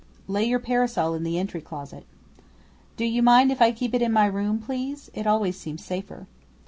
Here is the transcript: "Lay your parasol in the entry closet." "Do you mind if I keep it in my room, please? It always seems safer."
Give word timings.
"Lay 0.27 0.45
your 0.45 0.57
parasol 0.57 1.13
in 1.13 1.21
the 1.23 1.37
entry 1.37 1.61
closet." 1.61 2.05
"Do 2.97 3.05
you 3.05 3.21
mind 3.21 3.51
if 3.51 3.61
I 3.61 3.71
keep 3.71 3.93
it 3.93 4.01
in 4.01 4.11
my 4.11 4.25
room, 4.25 4.57
please? 4.57 5.11
It 5.13 5.27
always 5.27 5.59
seems 5.59 5.85
safer." 5.85 6.25